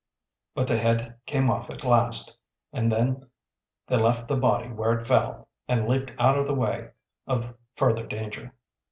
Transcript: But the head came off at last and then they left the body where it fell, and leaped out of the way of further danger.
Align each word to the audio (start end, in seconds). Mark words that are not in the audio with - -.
But 0.55 0.65
the 0.67 0.79
head 0.79 1.19
came 1.27 1.47
off 1.51 1.69
at 1.69 1.83
last 1.83 2.35
and 2.73 2.91
then 2.91 3.27
they 3.85 3.97
left 3.97 4.27
the 4.27 4.35
body 4.35 4.67
where 4.67 4.93
it 4.97 5.07
fell, 5.07 5.47
and 5.67 5.87
leaped 5.87 6.09
out 6.17 6.39
of 6.39 6.47
the 6.47 6.55
way 6.55 6.89
of 7.27 7.53
further 7.75 8.07
danger. 8.07 8.51